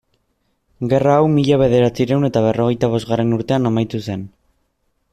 [0.93, 4.29] Gerra hau mila bederatziehun eta berrogeita bosgarren urtean amaitu zen.